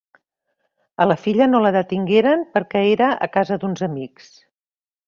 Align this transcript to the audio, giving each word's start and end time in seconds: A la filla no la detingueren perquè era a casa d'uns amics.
A 1.05 1.05
la 1.09 1.17
filla 1.25 1.47
no 1.51 1.61
la 1.65 1.73
detingueren 1.77 2.43
perquè 2.57 2.85
era 2.99 3.13
a 3.29 3.31
casa 3.39 3.61
d'uns 3.65 3.89
amics. 3.91 4.35